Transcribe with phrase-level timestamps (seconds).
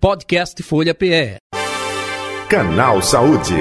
[0.00, 1.36] Podcast Folha PE.
[2.48, 3.52] Canal Saúde.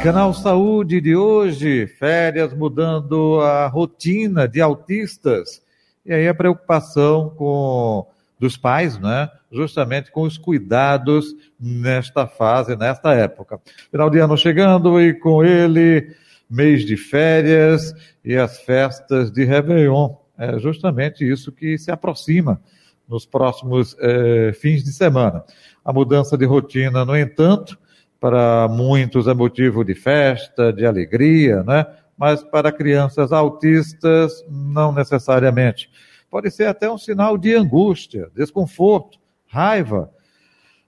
[0.00, 5.60] Canal Saúde de hoje, férias mudando a rotina de autistas.
[6.04, 8.06] E aí a preocupação com
[8.38, 9.28] dos pais, né?
[9.50, 13.60] Justamente com os cuidados nesta fase, nesta época.
[13.90, 16.14] Final de ano chegando e com ele
[16.48, 17.92] mês de férias
[18.24, 20.14] e as festas de Réveillon.
[20.38, 22.62] É justamente isso que se aproxima
[23.08, 25.44] nos próximos eh, fins de semana.
[25.84, 27.78] A mudança de rotina, no entanto,
[28.20, 31.86] para muitos é motivo de festa, de alegria, né?
[32.18, 35.90] Mas para crianças autistas, não necessariamente.
[36.30, 40.10] Pode ser até um sinal de angústia, desconforto, raiva.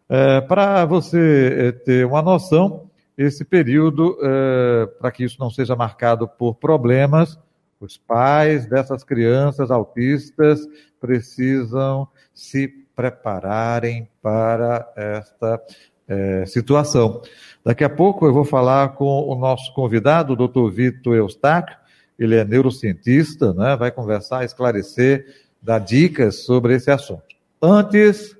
[0.08, 6.26] É, para você ter uma noção, esse período, é, para que isso não seja marcado
[6.26, 7.38] por problemas,
[7.80, 10.60] os pais dessas crianças autistas
[11.00, 15.62] precisam se prepararem para esta
[16.08, 17.22] é, situação.
[17.64, 21.76] Daqui a pouco eu vou falar com o nosso convidado, o doutor Vitor Eustáquio,
[22.18, 23.76] ele é neurocientista, né?
[23.76, 25.26] vai conversar, esclarecer,
[25.62, 27.36] dar dicas sobre esse assunto.
[27.62, 28.36] Antes,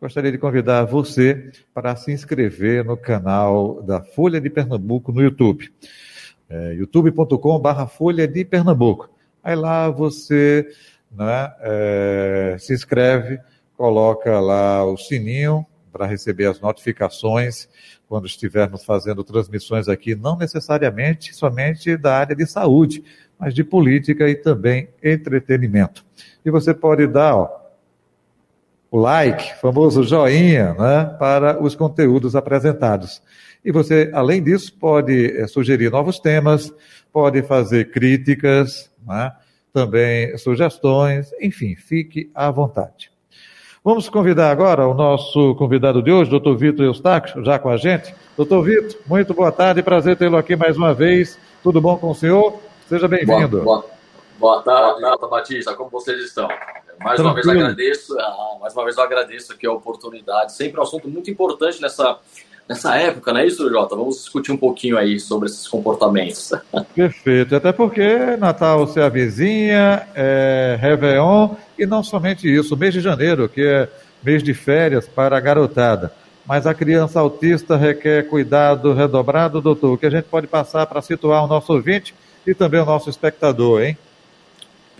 [0.00, 5.70] gostaria de convidar você para se inscrever no canal da Folha de Pernambuco no YouTube
[6.50, 9.08] é, youtube.com.br Folha de Pernambuco.
[9.42, 10.68] Aí lá você
[11.10, 13.38] né, é, se inscreve,
[13.76, 17.68] coloca lá o sininho para receber as notificações
[18.08, 23.02] quando estivermos fazendo transmissões aqui, não necessariamente somente da área de saúde,
[23.38, 26.04] mas de política e também entretenimento.
[26.44, 27.59] E você pode dar ó,
[28.90, 33.22] o like, famoso joinha, né, para os conteúdos apresentados.
[33.64, 36.72] E você, além disso, pode é, sugerir novos temas,
[37.12, 39.32] pode fazer críticas, né?
[39.72, 43.10] também sugestões, enfim, fique à vontade.
[43.84, 48.14] Vamos convidar agora o nosso convidado de hoje, doutor Vitor Eustáquio, já com a gente.
[48.36, 51.38] Doutor Vitor, muito boa tarde, prazer tê-lo aqui mais uma vez.
[51.62, 52.60] Tudo bom com o senhor?
[52.88, 53.62] Seja bem-vindo.
[53.62, 53.84] Boa, boa,
[54.38, 56.48] boa tarde, Jota Batista, como vocês estão?
[57.02, 57.28] Mais Tranquilo.
[57.28, 60.52] uma vez agradeço, ah, mais uma vez eu agradeço aqui a oportunidade.
[60.52, 62.18] Sempre um assunto muito importante nessa
[62.68, 63.96] nessa época, não é isso, Jota?
[63.96, 66.52] Vamos discutir um pouquinho aí sobre esses comportamentos.
[66.94, 73.48] Perfeito, até porque Natal se avizinha, é Réveillon, e não somente isso, mês de janeiro,
[73.48, 73.88] que é
[74.22, 76.12] mês de férias para a garotada.
[76.46, 81.02] Mas a criança autista requer cuidado redobrado, doutor, o que a gente pode passar para
[81.02, 82.14] situar o nosso ouvinte
[82.46, 83.98] e também o nosso espectador, hein?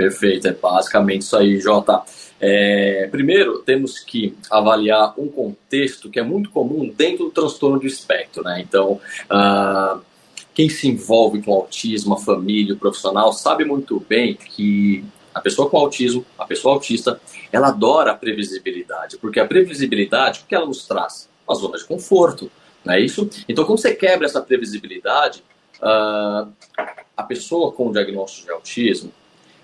[0.01, 2.01] Perfeito, é basicamente isso aí, Jota.
[2.41, 7.87] É, primeiro, temos que avaliar um contexto que é muito comum dentro do transtorno do
[7.87, 8.43] espectro.
[8.43, 8.65] Né?
[8.67, 8.99] Então,
[9.31, 10.01] uh,
[10.55, 15.69] quem se envolve com autismo, a família, o profissional, sabe muito bem que a pessoa
[15.69, 17.21] com autismo, a pessoa autista,
[17.53, 21.29] ela adora a previsibilidade, porque a previsibilidade, o que ela nos traz?
[21.47, 22.51] Uma zona de conforto,
[22.83, 23.29] não é isso?
[23.47, 25.45] Então, quando você quebra essa previsibilidade,
[25.77, 26.51] uh,
[27.15, 29.13] a pessoa com o diagnóstico de autismo,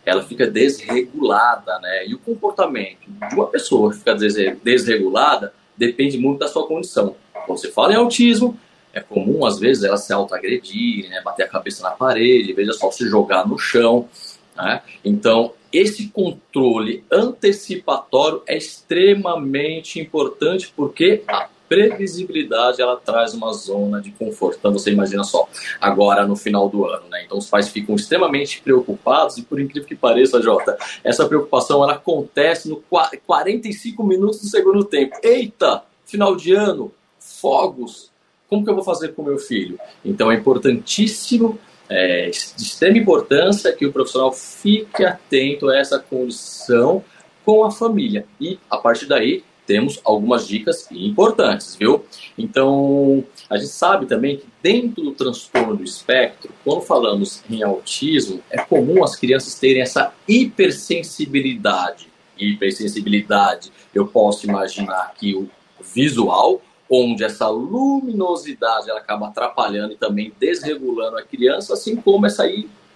[0.06, 2.06] ela fica desregulada, né?
[2.06, 7.16] E o comportamento de uma pessoa que fica desregulada depende muito da sua condição.
[7.44, 8.56] Quando você fala em autismo,
[8.94, 11.20] é comum às vezes ela se autoagredir, né?
[11.22, 14.08] bater a cabeça na parede, veja só se jogar no chão.
[14.56, 14.80] Né?
[15.04, 24.10] Então, esse controle antecipatório é extremamente importante porque a previsibilidade ela traz uma zona de
[24.12, 24.58] conforto.
[24.58, 25.48] Então você imagina só,
[25.80, 27.24] agora no final do ano, né?
[27.24, 31.94] Então os pais ficam extremamente preocupados e por incrível que pareça, Jota, essa preocupação ela
[31.94, 32.82] acontece no
[33.26, 35.16] 45 minutos do segundo tempo.
[35.22, 38.10] Eita, final de ano, fogos.
[38.48, 39.78] Como que eu vou fazer com meu filho?
[40.04, 47.04] Então é importantíssimo é, de extrema importância que o profissional fique atento a essa condição
[47.44, 48.26] com a família.
[48.40, 52.04] E, a partir daí, temos algumas dicas importantes, viu?
[52.38, 58.42] Então, a gente sabe também que dentro do transtorno do espectro, quando falamos em autismo,
[58.50, 62.08] é comum as crianças terem essa hipersensibilidade.
[62.38, 65.48] Hipersensibilidade, eu posso imaginar que o
[65.94, 72.44] visual, onde essa luminosidade ela acaba atrapalhando e também desregulando a criança, assim como essa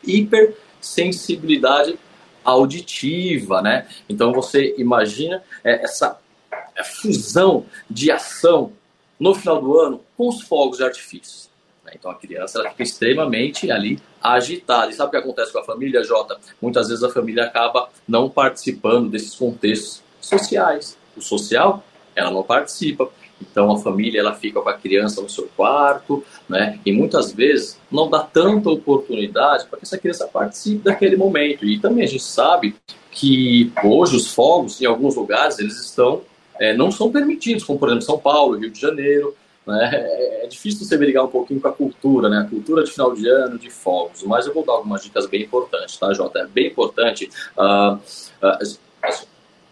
[0.04, 1.98] hipersensibilidade
[2.44, 3.86] auditiva, né?
[4.08, 6.19] Então você imagina é, essa
[6.84, 8.72] fusão de ação
[9.18, 11.50] no final do ano com os fogos de artifício.
[11.84, 11.92] Né?
[11.94, 14.90] Então a criança ela fica extremamente ali agitada.
[14.90, 16.38] E sabe o que acontece com a família, Jota?
[16.60, 20.96] Muitas vezes a família acaba não participando desses contextos sociais.
[21.16, 21.84] O social,
[22.14, 23.08] ela não participa.
[23.40, 26.78] Então a família ela fica com a criança no seu quarto, né?
[26.84, 31.64] E muitas vezes não dá tanta oportunidade para que essa criança participe daquele momento.
[31.64, 32.76] E também a gente sabe
[33.10, 36.22] que hoje os fogos, em alguns lugares, eles estão
[36.58, 39.36] é, não são permitidos, como por exemplo São Paulo, Rio de Janeiro.
[39.66, 39.90] Né?
[39.92, 42.38] É, é difícil você brigar um pouquinho com a cultura, né?
[42.38, 44.22] A cultura de final de ano, de fogos.
[44.22, 46.40] Mas eu vou dar algumas dicas bem importantes, tá, Jota?
[46.40, 48.78] É bem importante uh, uh,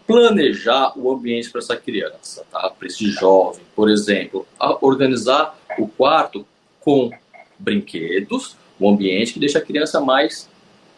[0.07, 2.69] planejar o ambiente para essa criança, tá?
[2.69, 4.45] Para esse jovem, por exemplo,
[4.81, 6.45] organizar o quarto
[6.79, 7.11] com
[7.59, 10.49] brinquedos, um ambiente que deixa a criança mais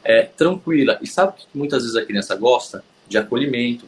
[0.04, 0.98] é, tranquila.
[1.02, 2.84] E sabe o que muitas vezes a criança gosta?
[3.08, 3.86] De acolhimento,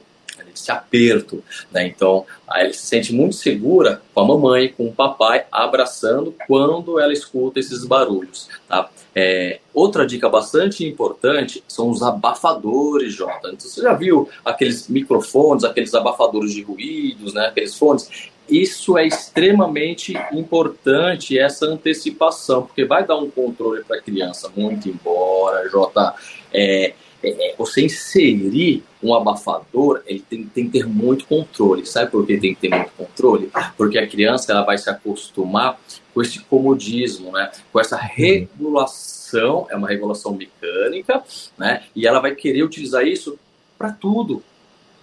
[0.53, 1.87] esse aperto, né?
[1.87, 7.13] Então, ela se sente muito segura com a mamãe, com o papai, abraçando quando ela
[7.13, 8.89] escuta esses barulhos, tá?
[9.15, 13.49] É, outra dica bastante importante são os abafadores, Jota.
[13.49, 17.47] Então, você já viu aqueles microfones, aqueles abafadores de ruídos, né?
[17.47, 18.31] Aqueles fones.
[18.49, 24.89] Isso é extremamente importante, essa antecipação, porque vai dar um controle para a criança, muito
[24.89, 26.13] embora, Jota,
[26.51, 31.85] é, é, é, você inserir um abafador, ele tem, tem, que ter muito controle.
[31.85, 33.49] Sabe por que tem que ter muito controle?
[33.77, 35.79] Porque a criança ela vai se acostumar
[36.13, 37.49] com esse comodismo, né?
[37.71, 41.23] com essa regulação, é uma regulação mecânica,
[41.57, 41.83] né?
[41.95, 43.39] e ela vai querer utilizar isso
[43.77, 44.43] para tudo.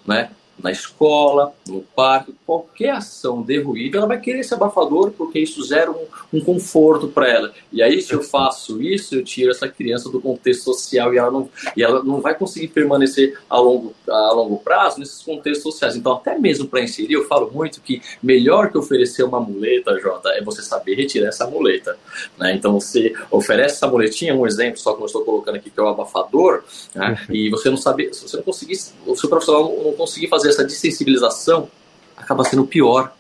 [0.07, 0.31] Né?
[0.63, 5.67] Na escola, no parque, qualquer ação de ruído, ela vai querer esse abafador porque isso
[5.67, 7.53] gera um, um conforto para ela.
[7.73, 11.31] E aí, se eu faço isso, eu tiro essa criança do contexto social e ela
[11.31, 15.97] não, e ela não vai conseguir permanecer a longo, a longo prazo nesses contextos sociais.
[15.97, 20.31] Então, até mesmo para inserir, eu falo muito que melhor que oferecer uma muleta, Jota,
[20.31, 21.97] é você saber retirar essa muleta.
[22.39, 22.55] Né?
[22.55, 25.83] Então, você oferece essa muletinha, um exemplo só que eu estou colocando aqui, que é
[25.83, 26.63] o abafador,
[26.95, 27.25] né?
[27.31, 30.65] e você não sabe, se você não conseguir, o seu profissional não conseguir fazer essa
[30.65, 31.69] desensibilização
[32.17, 33.13] acaba sendo pior.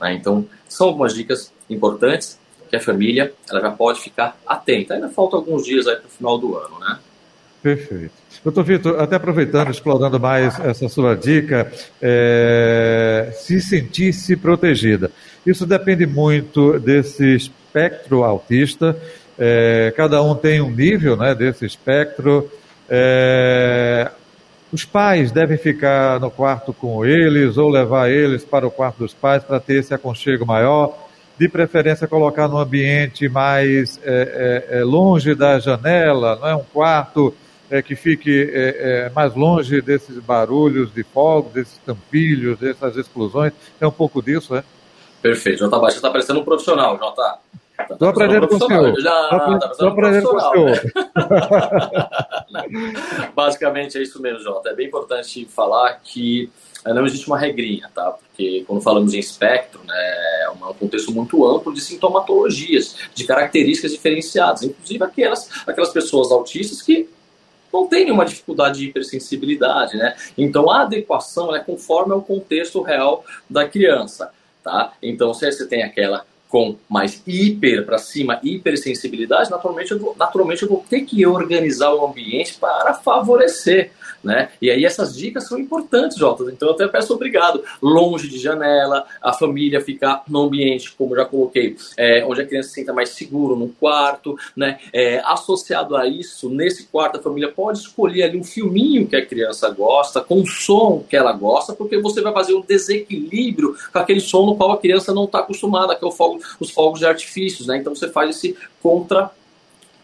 [0.00, 0.14] Né?
[0.14, 2.38] Então, são algumas dicas importantes
[2.68, 4.94] que a família ela já pode ficar atenta.
[4.94, 6.98] Ainda faltam alguns dias para o final do ano, né?
[7.62, 8.12] Perfeito.
[8.42, 15.10] Doutor Vitor, até aproveitando, explorando mais essa sua dica, é, se sentir-se protegida.
[15.44, 18.96] Isso depende muito desse espectro autista.
[19.38, 22.50] É, cada um tem um nível né, desse espectro.
[22.88, 24.10] É,
[24.72, 29.12] os pais devem ficar no quarto com eles ou levar eles para o quarto dos
[29.12, 30.96] pais para ter esse aconchego maior.
[31.38, 36.62] De preferência, colocar no ambiente mais é, é, é, longe da janela, não é um
[36.62, 37.34] quarto
[37.70, 43.52] é, que fique é, é, mais longe desses barulhos de fogo, desses tampilhos, dessas explosões.
[43.80, 44.62] É um pouco disso, é?
[45.22, 45.60] Perfeito.
[45.60, 47.38] Jota Baixo está parecendo um profissional, Jota.
[47.90, 48.94] Estou aprendendo com o senhor.
[48.98, 50.80] Estou aprendendo com o senhor.
[53.34, 54.70] Basicamente é isso mesmo, Jota.
[54.70, 56.50] É bem importante falar que
[56.86, 58.10] não existe uma regrinha, tá?
[58.12, 59.94] Porque quando falamos em espectro, né,
[60.44, 66.80] é um contexto muito amplo de sintomatologias, de características diferenciadas, inclusive aquelas, aquelas pessoas autistas
[66.80, 67.08] que
[67.72, 70.16] não têm uma dificuldade de hipersensibilidade, né?
[70.36, 74.32] Então a adequação é conforme ao contexto real da criança,
[74.64, 74.92] tá?
[75.02, 80.64] Então se você tem aquela com mais hiper para cima, hipersensibilidade, naturalmente eu, vou, naturalmente
[80.64, 84.50] eu vou ter que organizar o ambiente para favorecer né?
[84.60, 86.44] E aí essas dicas são importantes, Jota.
[86.50, 87.62] Então eu até peço obrigado.
[87.82, 92.68] Longe de janela, a família ficar no ambiente, como já coloquei, é, onde a criança
[92.68, 94.78] se sinta mais seguro, no quarto, né?
[94.92, 99.24] É, associado a isso, nesse quarto a família pode escolher ali um filminho que a
[99.24, 103.98] criança gosta, com o som que ela gosta, porque você vai fazer um desequilíbrio com
[103.98, 107.06] aquele som no qual a criança não está acostumada, que é fogo, os fogos de
[107.06, 107.78] artifícios, né?
[107.78, 109.30] Então você faz esse contra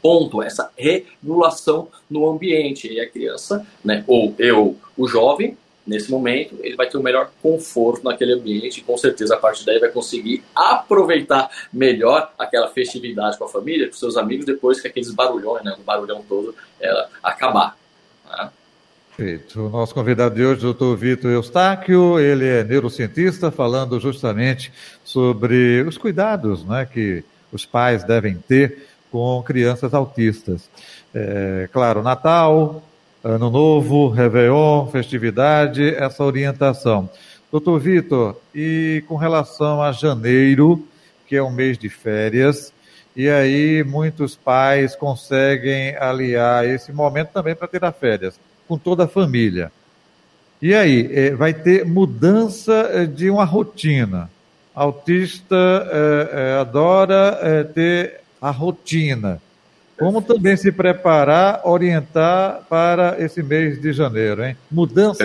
[0.03, 2.93] ponto, essa regulação no ambiente.
[2.93, 7.31] E a criança, né, ou eu, o jovem, nesse momento, ele vai ter o melhor
[7.41, 13.38] conforto naquele ambiente e com certeza a partir daí vai conseguir aproveitar melhor aquela festividade
[13.38, 17.09] com a família, com seus amigos, depois que aqueles barulhões, né, o barulhão todo, ela
[17.23, 17.79] acabar.
[18.29, 18.50] Né?
[19.17, 19.61] Perfeito.
[19.61, 24.71] O nosso convidado de hoje, doutor Vitor Eustáquio, ele é neurocientista, falando justamente
[25.05, 30.69] sobre os cuidados né, que os pais devem ter com crianças autistas.
[31.15, 32.83] É, claro, Natal,
[33.23, 37.09] Ano Novo, Réveillon, festividade, essa orientação.
[37.51, 40.87] Doutor Vitor, e com relação a janeiro,
[41.27, 42.73] que é um mês de férias,
[43.17, 49.09] e aí muitos pais conseguem aliar esse momento também para tirar férias, com toda a
[49.09, 49.73] família.
[50.61, 54.31] E aí, é, vai ter mudança é, de uma rotina.
[54.75, 59.41] Autista é, é, adora é, ter a rotina.
[59.99, 64.57] Como também se preparar, orientar para esse mês de janeiro, hein?
[64.71, 65.25] Mudança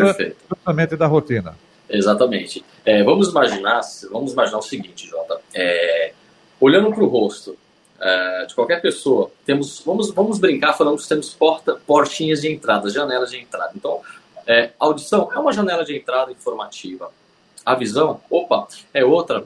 [0.50, 1.58] justamente da rotina.
[1.90, 2.64] Exatamente.
[2.86, 5.42] É, vamos imaginar, vamos imaginar o seguinte, Jota.
[5.54, 6.14] É,
[6.60, 7.58] olhando para o rosto
[8.00, 12.90] é, de qualquer pessoa, temos, vamos, vamos brincar falando que temos porta, portinhas de entrada,
[12.90, 13.72] janelas de entrada.
[13.76, 14.00] Então,
[14.48, 17.12] É, audição é uma janela de entrada informativa.
[17.66, 19.44] A visão, opa, é outra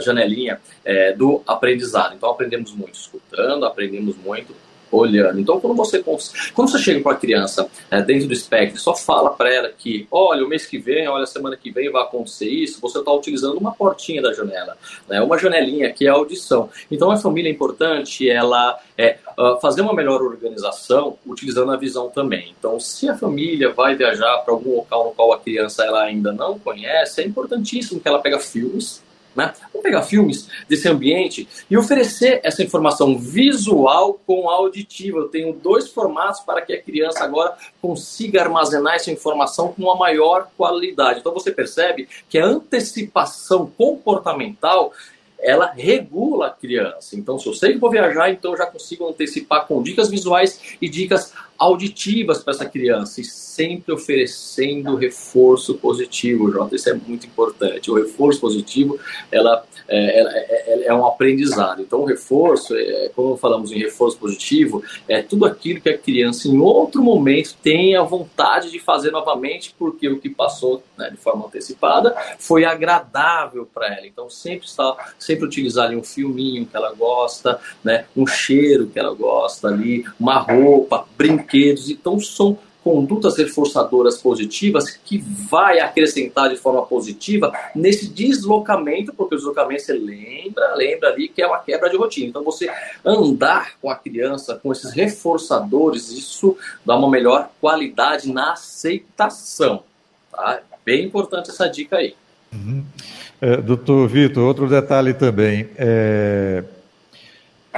[0.00, 2.14] janelinha é, do aprendizado.
[2.14, 4.54] Então aprendemos muito escutando, aprendemos muito
[4.94, 5.40] olhando.
[5.40, 9.30] Então, quando você, quando você chega para a criança é, dentro do espectro, só fala
[9.30, 12.48] para ela que, olha, o mês que vem, olha, a semana que vem vai acontecer
[12.48, 14.76] isso, você está utilizando uma portinha da janela,
[15.08, 16.68] né, uma janelinha que é a audição.
[16.90, 19.18] Então, a família é importante ela é,
[19.60, 22.54] fazer uma melhor organização utilizando a visão também.
[22.58, 26.32] Então, se a família vai viajar para algum local no qual a criança ela ainda
[26.32, 29.02] não conhece, é importantíssimo que ela pegue filmes
[29.34, 29.52] né?
[29.72, 35.18] Vamos pegar filmes desse ambiente e oferecer essa informação visual com auditiva.
[35.18, 39.96] Eu tenho dois formatos para que a criança agora consiga armazenar essa informação com uma
[39.96, 41.20] maior qualidade.
[41.20, 44.92] Então você percebe que a antecipação comportamental
[45.44, 47.16] ela regula a criança.
[47.16, 50.58] Então, se eu sei que vou viajar, então eu já consigo antecipar com dicas visuais
[50.80, 56.74] e dicas auditivas para essa criança e sempre oferecendo reforço positivo, Jota.
[56.74, 57.90] Isso é muito importante.
[57.90, 58.98] O reforço positivo,
[59.30, 61.82] ela é, é, é, é um aprendizado.
[61.82, 66.48] Então, o reforço, é, quando falamos em reforço positivo, é tudo aquilo que a criança,
[66.48, 71.16] em outro momento, tem a vontade de fazer novamente, porque o que passou né, de
[71.16, 74.06] forma antecipada foi agradável para ela.
[74.06, 78.98] Então, sempre está, sempre utilizar ali um filminho que ela gosta, né, um cheiro que
[78.98, 81.06] ela gosta ali, uma roupa,
[81.54, 81.88] brinquedos.
[81.88, 89.38] Então, são condutas reforçadoras positivas que vai acrescentar de forma positiva nesse deslocamento, porque o
[89.38, 92.28] deslocamento você lembra, lembra ali que é uma quebra de rotina.
[92.28, 92.70] Então você
[93.02, 99.82] andar com a criança com esses reforçadores, isso dá uma melhor qualidade na aceitação.
[100.30, 100.60] Tá?
[100.84, 102.14] Bem importante essa dica aí.
[102.52, 102.84] Uhum.
[103.40, 105.70] É, doutor Vitor, outro detalhe também.
[105.78, 106.62] É,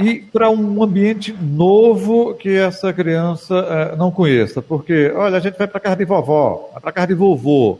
[0.01, 4.61] e para um ambiente novo que essa criança é, não conheça.
[4.61, 7.79] Porque, olha, a gente vai para casa de vovó, vai para casa de vovô.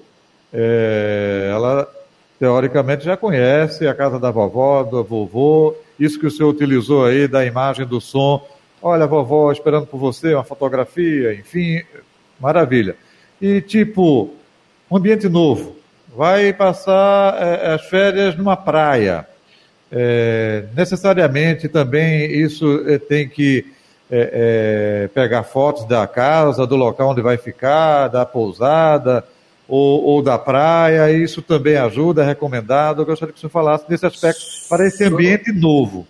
[0.53, 1.87] É, ela,
[2.39, 7.29] teoricamente, já conhece a casa da vovó, do vovô, isso que o senhor utilizou aí
[7.29, 8.47] da imagem, do som.
[8.81, 11.83] Olha, vovó esperando por você, uma fotografia, enfim,
[12.41, 12.97] maravilha.
[13.41, 14.31] E, tipo,
[14.91, 15.77] um ambiente novo.
[16.17, 19.27] Vai passar é, as férias numa praia
[19.99, 23.65] é, necessariamente também isso é, tem que
[24.11, 29.27] é, é, pegar fotos da casa, do local onde vai ficar, da pousada
[29.67, 33.01] ou, ou, da praia, isso também ajuda, é recomendado.
[33.01, 36.07] Eu gostaria que você falasse desse aspecto para esse ambiente novo.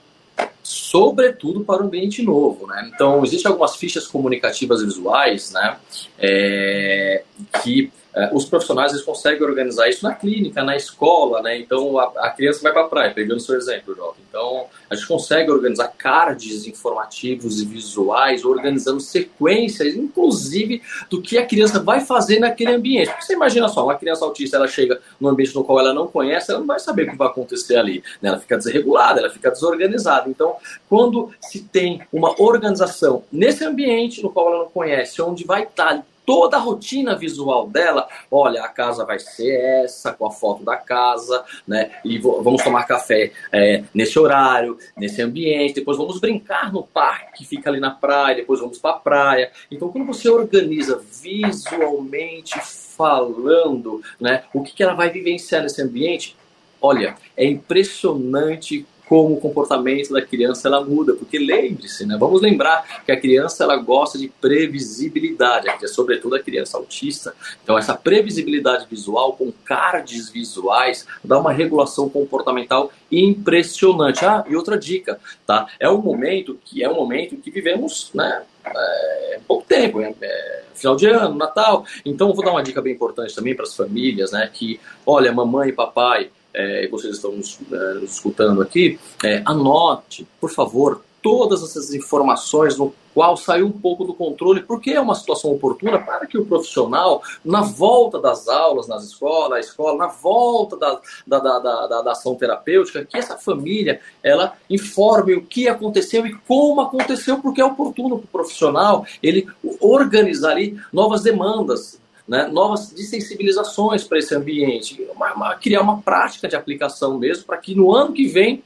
[0.65, 2.91] Sobretudo para o ambiente novo, né?
[2.93, 5.77] Então, existem algumas fichas comunicativas visuais, né?
[6.19, 7.23] É,
[7.63, 7.93] que
[8.33, 11.59] os profissionais eles conseguem organizar isso na clínica, na escola, né?
[11.59, 14.17] Então a, a criança vai para a praia, pegando seu exemplo, Jota.
[14.29, 20.81] Então a gente consegue organizar cards informativos e visuais, organizando sequências, inclusive
[21.11, 23.09] do que a criança vai fazer naquele ambiente.
[23.09, 26.07] Porque você imagina só, uma criança autista ela chega num ambiente no qual ela não
[26.07, 28.03] conhece, ela não vai saber o que vai acontecer ali.
[28.23, 28.31] Né?
[28.31, 30.31] Ela fica desregulada, ela fica desorganizada.
[30.31, 30.57] Então,
[30.89, 36.03] quando se tem uma organização nesse ambiente no qual ela não conhece, onde vai estar
[36.27, 38.09] toda a rotina visual dela.
[38.31, 41.93] Olha, a casa vai ser essa, com a foto da casa, né?
[42.05, 45.77] E vamos tomar café é, nesse horário, nesse ambiente.
[45.77, 48.37] Depois vamos brincar no parque que fica ali na praia.
[48.37, 49.53] Depois vamos para a praia.
[49.71, 54.43] Então, quando você organiza visualmente falando, né?
[54.53, 56.37] O que, que ela vai vivenciar nesse ambiente?
[56.81, 62.17] Olha, é impressionante como o comportamento da criança ela muda, porque lembre-se, né?
[62.19, 67.35] Vamos lembrar que a criança ela gosta de previsibilidade, é sobretudo a criança autista.
[67.63, 74.25] Então essa previsibilidade visual com cards visuais dá uma regulação comportamental impressionante.
[74.25, 75.69] Ah, e outra dica, tá?
[75.79, 78.43] É um momento que é um momento que vivemos, né?
[78.65, 81.85] É, pouco tempo, é, é, final de ano, Natal.
[82.05, 84.51] Então, vou dar uma dica bem importante também para as famílias, né?
[84.53, 90.27] Que, olha, mamãe e papai, é, vocês estão nos, é, nos escutando aqui, é, anote,
[90.41, 95.15] por favor, todas essas informações no qual saiu um pouco do controle, porque é uma
[95.15, 100.07] situação oportuna para que o profissional, na volta das aulas nas escolas, na escola, na
[100.07, 105.67] volta da, da, da, da, da ação terapêutica, que essa família ela informe o que
[105.67, 109.49] aconteceu e como aconteceu, porque é oportuno para o profissional ele
[109.81, 116.49] organizar ali novas demandas, né, novas desensibilizações para esse ambiente, uma, uma, criar uma prática
[116.49, 118.63] de aplicação mesmo, para que no ano que vem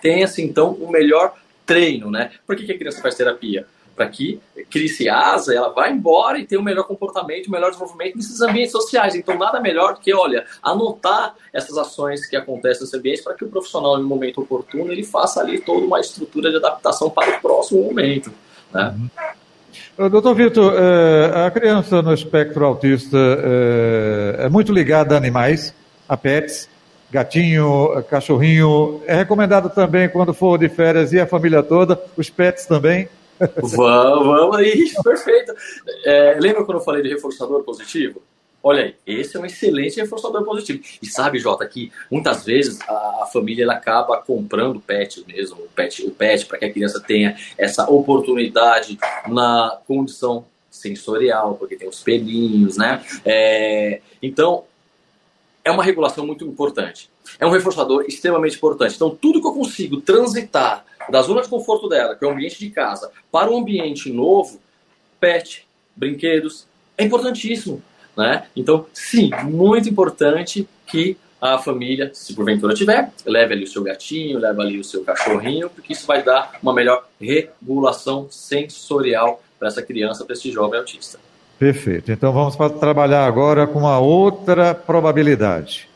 [0.00, 2.10] tenha-se então o melhor treino.
[2.10, 2.30] Né?
[2.46, 3.66] Por que, que a criança faz terapia?
[3.94, 4.38] Para que
[4.70, 8.72] crie-se asa, ela vá embora e tenha um melhor comportamento, um melhor desenvolvimento nesses ambientes
[8.72, 9.14] sociais.
[9.14, 13.44] Então, nada melhor do que, olha, anotar essas ações que acontecem nesse ambiente para que
[13.44, 17.40] o profissional, no momento oportuno, ele faça ali toda uma estrutura de adaptação para o
[17.40, 18.30] próximo momento.
[18.70, 18.94] Né?
[18.98, 19.08] Uhum.
[20.10, 20.74] Doutor Vitor,
[21.46, 23.16] a criança no espectro autista
[24.38, 25.74] é muito ligada a animais,
[26.08, 26.68] a pets,
[27.10, 29.00] gatinho, cachorrinho.
[29.06, 33.08] É recomendado também, quando for de férias, e a família toda, os pets também?
[33.38, 35.52] Vamos, vamos aí, perfeito.
[36.04, 38.22] É, lembra quando eu falei de reforçador positivo?
[38.68, 40.82] Olha aí, esse é um excelente reforçador positivo.
[41.00, 46.04] E sabe, Jota, que muitas vezes a, família ela acaba comprando pet mesmo, o pet,
[46.04, 52.02] o pet para que a criança tenha essa oportunidade na condição sensorial, porque tem os
[52.02, 53.04] pelinhos, né?
[53.24, 54.64] É, então,
[55.64, 57.08] é uma regulação muito importante.
[57.38, 58.96] É um reforçador extremamente importante.
[58.96, 62.58] Então, tudo que eu consigo transitar da zona de conforto dela, que é o ambiente
[62.58, 64.60] de casa, para um ambiente novo,
[65.20, 66.66] pet, brinquedos,
[66.98, 67.80] é importantíssimo.
[68.16, 68.44] Né?
[68.56, 74.38] Então, sim, muito importante que a família, se porventura tiver, leve ali o seu gatinho,
[74.38, 79.82] leve ali o seu cachorrinho, porque isso vai dar uma melhor regulação sensorial para essa
[79.82, 81.18] criança, para esse jovem autista.
[81.58, 82.10] Perfeito.
[82.10, 85.88] Então vamos trabalhar agora com uma outra probabilidade.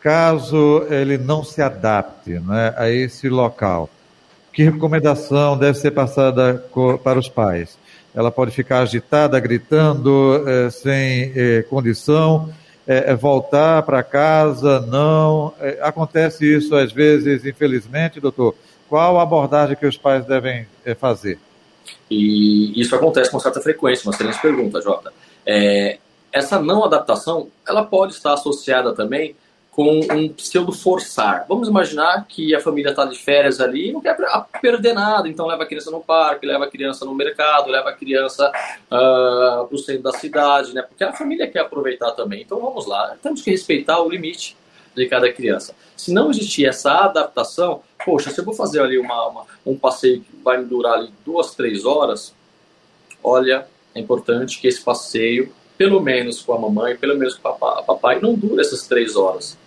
[0.00, 3.88] Caso ele não se adapte né, a esse local,
[4.52, 6.64] que recomendação deve ser passada
[7.02, 7.76] para os pais?
[8.14, 12.48] Ela pode ficar agitada, gritando, eh, sem eh, condição,
[12.86, 15.52] eh, voltar para casa, não.
[15.80, 18.54] acontece isso às vezes, infelizmente, doutor.
[18.88, 20.66] Qual a abordagem que os pais devem
[20.98, 21.38] fazer?
[22.10, 25.12] E isso acontece com certa frequência, uma excelente pergunta, Jota.
[25.44, 25.98] É,
[26.32, 29.34] essa não adaptação, ela pode estar associada também
[29.74, 31.46] com um pseudo forçar.
[31.48, 34.16] Vamos imaginar que a família está de férias ali não quer
[34.62, 37.92] perder nada, então leva a criança no parque, leva a criança no mercado, leva a
[37.92, 38.52] criança
[38.86, 40.82] uh, para o centro da cidade, né?
[40.82, 42.42] Porque a família quer aproveitar também.
[42.42, 44.56] Então vamos lá, temos que respeitar o limite
[44.94, 45.74] de cada criança.
[45.96, 50.20] Se não existir essa adaptação, poxa, se eu vou fazer ali uma, uma, um passeio
[50.20, 52.32] que vai durar ali duas, três horas,
[53.24, 57.82] olha, é importante que esse passeio, pelo menos com a mamãe, pelo menos com a
[57.82, 59.63] papai, não dure essas três horas.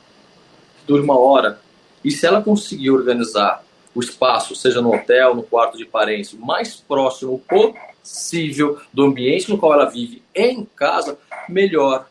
[0.87, 1.59] Dure uma hora.
[2.03, 6.75] E se ela conseguir organizar o espaço, seja no hotel, no quarto de parentes, mais
[6.75, 11.17] próximo possível do ambiente no qual ela vive em casa,
[11.49, 12.07] melhor.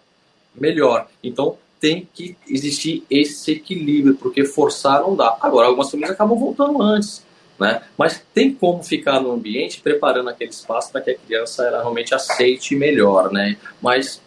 [0.55, 1.07] Melhor.
[1.23, 5.37] Então, tem que existir esse equilíbrio, porque forçar não dá.
[5.41, 7.25] Agora, algumas famílias acabam voltando antes,
[7.59, 7.83] né?
[7.97, 12.15] Mas tem como ficar no ambiente preparando aquele espaço para que a criança ela realmente
[12.15, 13.57] aceite melhor, né?
[13.81, 14.21] Mas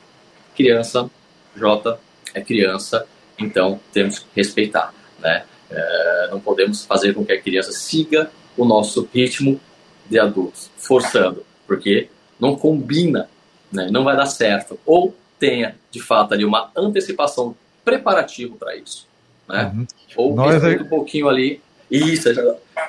[0.55, 1.09] criança,
[1.55, 1.99] J
[2.33, 3.05] é criança,
[3.39, 5.43] então temos que respeitar, né?
[5.69, 9.59] É, não podemos fazer com que a criança siga o nosso ritmo
[10.09, 13.29] de adultos, forçando, porque não combina,
[13.71, 13.89] né?
[13.91, 14.79] não vai dar certo.
[14.85, 19.07] Ou tenha, de fato, ali uma antecipação preparativo para isso.
[19.47, 19.71] Né?
[19.73, 19.87] Uhum.
[20.15, 20.77] Ou nós aí...
[20.77, 21.61] um pouquinho ali.
[21.89, 22.29] Isso,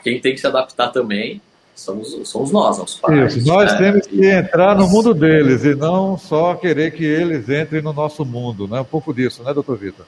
[0.02, 1.40] quem tem que se adaptar também
[1.80, 3.36] somos, somos nós, os pais.
[3.36, 3.78] Isso, nós né?
[3.78, 8.24] temos que entrar no mundo deles e não só querer que eles entrem no nosso
[8.24, 8.80] mundo, né?
[8.80, 10.06] Um pouco disso, né, doutor Vitor?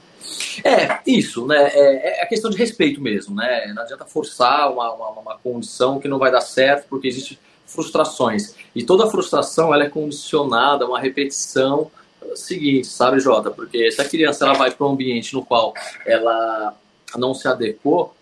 [0.63, 1.69] É, isso, né?
[1.73, 3.71] É, é a questão de respeito mesmo, né?
[3.75, 8.55] Não adianta forçar uma, uma, uma condição que não vai dar certo, porque existe frustrações.
[8.75, 11.89] E toda frustração ela é condicionada a uma repetição
[12.35, 13.51] seguinte, sabe, Jota?
[13.51, 15.73] Porque se a criança ela vai para um ambiente no qual
[16.05, 16.75] ela
[17.17, 18.13] não se adequou,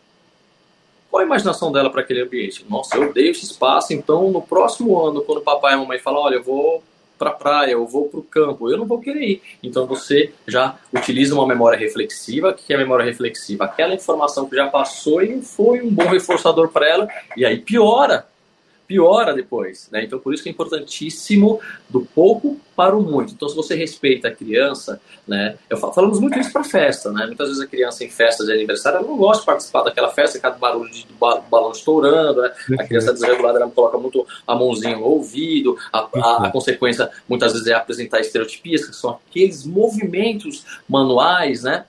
[1.12, 2.66] qual a imaginação dela para aquele ambiente?
[2.70, 6.00] Nossa, eu odeio esse espaço, então no próximo ano, quando o papai e a mamãe
[6.00, 6.82] falam, olha, eu vou
[7.20, 9.42] para a praia, eu vou para o campo, eu não vou querer ir.
[9.62, 12.52] Então você já utiliza uma memória reflexiva.
[12.52, 13.66] Que é memória reflexiva?
[13.66, 18.26] Aquela informação que já passou e foi um bom reforçador para ela, e aí piora
[18.92, 20.04] piora depois, né?
[20.04, 23.34] Então por isso que é importantíssimo do pouco para o muito.
[23.34, 25.56] Então se você respeita a criança, né?
[25.70, 27.26] Eu falo, falamos muito isso para festa, né?
[27.26, 30.38] Muitas vezes a criança em festa de aniversário ela não gosta de participar daquela festa,
[30.40, 31.08] cada barulho de
[31.50, 32.52] balão estourando, né?
[32.82, 37.54] A criança desregulada ela coloca muito a mãozinha no ouvido, a, a, a consequência muitas
[37.54, 41.86] vezes é apresentar estereotipias, que são aqueles movimentos manuais, né?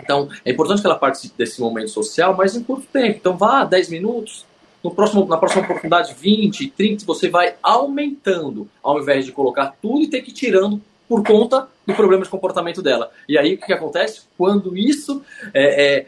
[0.00, 3.18] Então, é importante que ela participe desse momento social, mas em curto tempo.
[3.18, 4.46] Então, vá 10 minutos,
[4.82, 10.02] no próximo, na próxima oportunidade, 20, 30, você vai aumentando, ao invés de colocar tudo
[10.02, 13.10] e ter que ir tirando por conta do problema de comportamento dela.
[13.28, 14.22] E aí o que, acontece?
[14.36, 16.06] Quando isso é, é,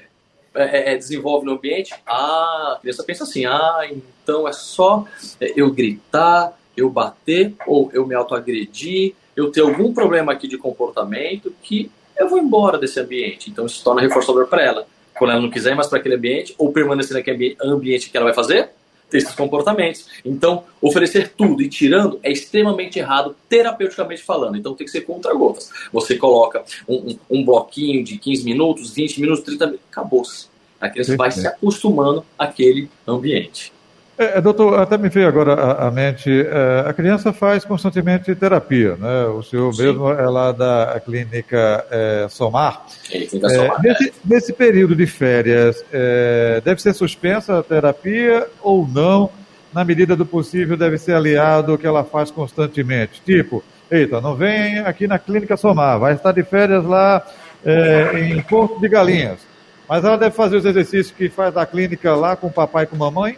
[0.54, 5.06] é, é desenvolve no ambiente, a criança pensa assim: ah, então é só
[5.40, 10.58] é, eu gritar, eu bater, ou eu me autoagredir, eu ter algum problema aqui de
[10.58, 13.50] comportamento que eu vou embora desse ambiente.
[13.50, 14.86] Então isso se torna reforçador para ela
[15.18, 18.34] quando ela não quiser mais para aquele ambiente, ou permanecer naquele ambiente que ela vai
[18.34, 18.70] fazer,
[19.10, 20.06] ter esses comportamentos.
[20.24, 24.56] Então, oferecer tudo e tirando é extremamente errado, terapeuticamente falando.
[24.56, 25.70] Então, tem que ser contra-gotas.
[25.92, 30.46] Você coloca um, um, um, bloquinho de 15 minutos, 20 minutos, 30 minutos, acabou-se.
[30.80, 33.72] A criança vai se acostumando àquele ambiente.
[34.16, 39.24] É, doutor, até me veio agora à, mente, é, a criança faz constantemente terapia, né?
[39.26, 39.82] O senhor Sim.
[39.82, 42.86] mesmo é lá da clínica é, Somar.
[43.12, 45.84] É, clínica Somar nesse, nesse, período de férias,
[46.64, 49.30] deve ser suspensa a terapia ou não?
[49.72, 53.20] Na medida do possível, deve ser aliado o que ela faz constantemente.
[53.24, 57.26] Tipo, eita, não vem aqui na clínica Somar, vai estar de férias lá
[58.16, 59.40] em Porto de Galinhas.
[59.88, 62.86] Mas ela deve fazer os exercícios que faz da clínica lá com o papai e
[62.86, 63.36] com a mamãe?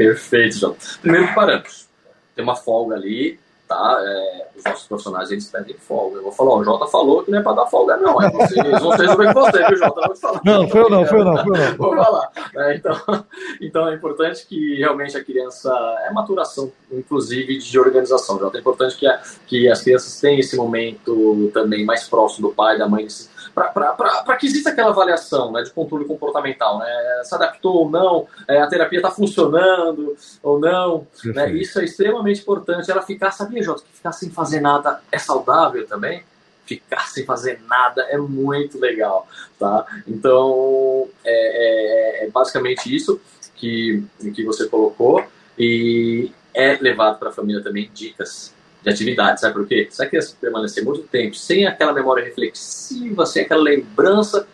[0.00, 0.76] Perfeito, João.
[1.02, 1.86] Primeiro paramos.
[2.34, 3.98] Tem uma folga ali, tá?
[4.02, 6.16] É, os nossos profissionais, eles pedem folga.
[6.16, 8.20] Eu vou falar, ó, o Jota falou que não é para dar folga, não.
[8.22, 10.06] É vocês, vão resolver com você, viu, Jota?
[10.06, 10.40] Vou falar.
[10.42, 11.76] Não, foi eu não, foi eu não, foi eu não.
[11.76, 12.30] Vou falar.
[12.56, 12.96] É, então,
[13.60, 15.70] então é importante que realmente a criança,
[16.06, 18.56] é maturação, inclusive, de organização, Jota.
[18.56, 22.78] É importante que, a, que as crianças tenham esse momento também mais próximo do pai,
[22.78, 23.06] da mãe,
[23.54, 27.22] para que exista aquela avaliação né, de controle comportamental, né?
[27.24, 31.06] Se adaptou ou não, é, a terapia está funcionando ou não.
[31.24, 31.52] Né?
[31.52, 32.90] Isso é extremamente importante.
[32.90, 36.24] Ela ficar, sabia, Jota, que ficar sem fazer nada é saudável também?
[36.64, 39.26] Ficar sem fazer nada é muito legal,
[39.58, 39.84] tá?
[40.06, 43.20] Então, é, é, é basicamente isso
[43.56, 45.24] que, que você colocou
[45.58, 49.88] e é levado para a família também dicas de atividade, sabe por quê?
[49.90, 54.46] Se a criança permanecer muito tempo sem aquela memória reflexiva, sem aquela lembrança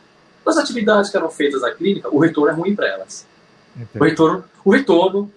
[0.45, 3.27] das atividades que eram feitas na clínica, o retorno é ruim para elas.
[3.95, 5.31] O retorno, o retorno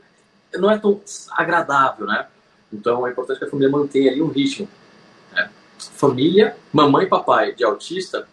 [0.56, 2.26] não é tão agradável, né?
[2.72, 4.68] Então é importante que a família mantenha ali um ritmo.
[5.34, 5.50] Né?
[5.78, 8.28] Família, mamãe e papai de autista,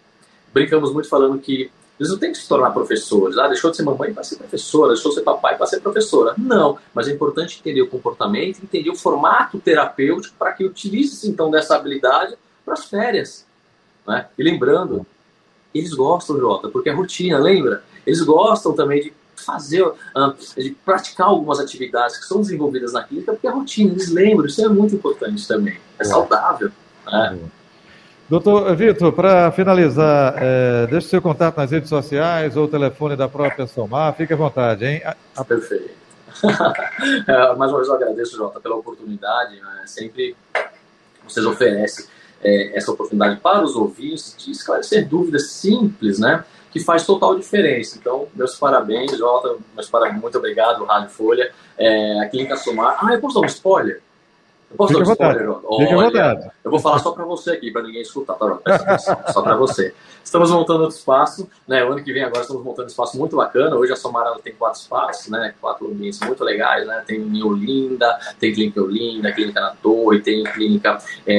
[0.53, 3.39] brincamos muito falando que eles não têm que se tornar professores.
[3.39, 6.35] Ah, deixou de ser mamãe para ser professora, deixou de ser papai para ser professora.
[6.37, 11.51] Não, mas é importante entender o comportamento, entender o formato terapêutico para que utilize então
[11.51, 13.47] dessa habilidade para as férias.
[14.07, 14.27] Né?
[14.37, 15.07] E lembrando,
[15.75, 17.83] eles gostam, Jota, porque é rotina, lembra?
[18.07, 23.33] Eles gostam também de fazer, ah, de praticar algumas atividades que são desenvolvidas na clínica,
[23.33, 25.79] porque é rotina, eles lembram, isso é muito importante também.
[25.99, 26.71] É saudável.
[27.07, 27.39] Né?
[28.29, 33.29] Doutor Vitor, para finalizar, é, deixe seu contato nas redes sociais ou o telefone da
[33.29, 35.01] própria Somar, fique à vontade, hein?
[35.37, 35.45] A...
[35.45, 35.91] Perfeito.
[37.29, 39.61] é, mais uma vez eu agradeço, Jota, pela oportunidade.
[39.61, 39.83] Né?
[39.87, 40.37] Sempre
[41.25, 42.07] vocês oferecem
[42.43, 46.45] é, essa oportunidade para os ouvintes de esclarecer dúvidas simples, né?
[46.73, 47.97] Que faz total diferença.
[47.97, 51.53] Então, meus parabéns, Jota, meus parabéns, muito obrigado, Rádio Folha.
[51.79, 52.99] É, a Clínica Somar.
[53.01, 54.03] Ah, eu posso dar um spoiler?
[54.71, 55.59] Eu posso Fica dar um spoiler?
[55.65, 58.99] Olha, eu vou falar só para você aqui, para ninguém escutar, tá,
[59.33, 59.95] Só para você.
[60.25, 61.85] Estamos montando outro espaço, né?
[61.85, 63.77] O ano que vem agora estamos montando um espaço muito bacana.
[63.77, 65.55] Hoje a Somara tem quatro espaços, né?
[65.61, 67.03] Quatro ambientes muito legais, né?
[67.07, 71.37] Tem em Olinda, tem clínica Olinda, clínica na Torre, tem clínica é,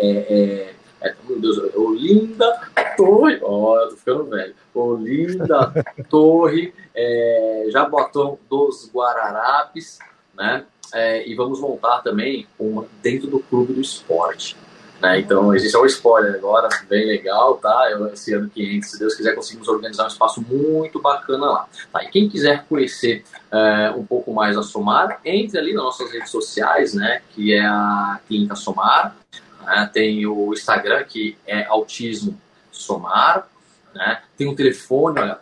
[0.00, 0.74] é, é,
[1.08, 2.60] é, meu Deus, Olinda,
[2.96, 4.54] Torre, ó, oh, tô ficando velho.
[4.74, 5.72] Olinda,
[6.08, 9.98] Torre, é, Jabotão dos Guararapes,
[10.36, 10.64] né?
[10.94, 14.56] é, e vamos montar também uma dentro do clube do esporte.
[15.02, 15.18] Né?
[15.18, 17.88] Então, existe um spoiler agora, bem legal, tá?
[17.90, 21.68] Eu, esse ano que entra, se Deus quiser, conseguimos organizar um espaço muito bacana lá.
[21.92, 22.04] Tá?
[22.04, 26.30] E quem quiser conhecer é, um pouco mais a Somar, entre ali nas nossas redes
[26.30, 27.22] sociais, né?
[27.34, 29.16] Que é a Clínica Somar.
[29.64, 29.90] Né?
[29.92, 33.48] Tem o Instagram, que é Autismo Somar.
[33.92, 34.22] Né?
[34.38, 35.38] Tem um telefone, olha,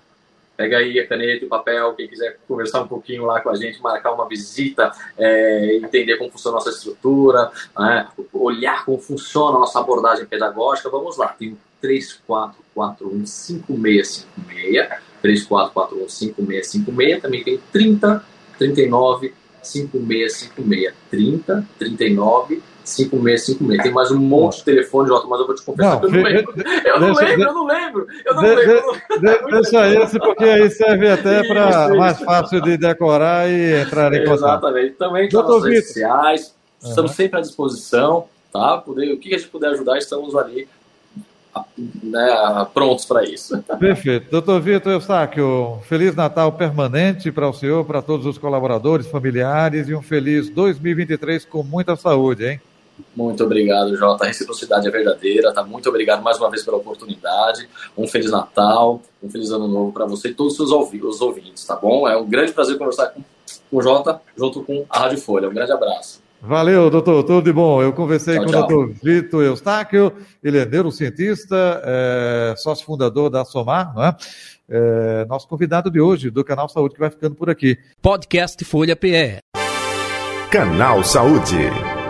[0.63, 3.57] Pega aí a caneta e o papel, quem quiser conversar um pouquinho lá com a
[3.57, 9.57] gente, marcar uma visita, é, entender como funciona a nossa estrutura, né, olhar como funciona
[9.57, 11.35] a nossa abordagem pedagógica, vamos lá.
[11.37, 14.89] Tem 3441 5656,
[15.21, 18.25] 3441 5656, também tem 30
[18.57, 23.83] 39 5656, 30 39 5656.
[23.83, 26.11] Tem mais um monte de telefone, Jota, mas eu vou te confessar não, que eu
[26.11, 26.55] não lembro.
[26.85, 28.07] Eu não deixa, lembro, eu não lembro.
[28.25, 28.93] Eu não de, lembro.
[29.21, 34.25] De, deixa esse, porque aí serve até para mais fácil de decorar e entrar em
[34.25, 34.67] contato.
[34.67, 34.95] Exatamente.
[34.95, 36.55] Também nas redes sociais.
[36.83, 37.17] Estamos uhum.
[37.17, 38.27] sempre à disposição.
[38.53, 38.77] Tá?
[38.79, 40.69] Poder, o que a gente puder ajudar, estamos ali
[42.03, 43.63] né, prontos para isso.
[43.79, 44.31] Perfeito.
[44.31, 49.95] Doutor Vitor Eustáquio, Feliz Natal permanente para o senhor, para todos os colaboradores, familiares e
[49.95, 52.61] um feliz 2023 com muita saúde, hein?
[53.15, 54.25] Muito obrigado, Jota.
[54.25, 55.63] A reciprocidade é verdadeira, tá?
[55.63, 57.69] Muito obrigado mais uma vez pela oportunidade.
[57.97, 61.77] Um Feliz Natal, um Feliz Ano Novo para você e todos os seus ouvintes, tá
[61.77, 62.09] bom?
[62.09, 63.21] É um grande prazer conversar com,
[63.71, 65.49] com o Jota, junto com a Rádio Folha.
[65.49, 66.23] Um grande abraço.
[66.45, 67.81] Valeu, doutor, tudo de bom.
[67.81, 68.65] Eu conversei tchau, com tchau.
[68.65, 74.17] o doutor Vitor Eustáquio, ele é neurocientista, é, sócio fundador da Somar, não é?
[74.69, 75.25] é?
[75.27, 77.79] nosso convidado de hoje do Canal Saúde, que vai ficando por aqui.
[78.01, 79.39] Podcast Folha PE.
[80.51, 82.02] Canal Saúde.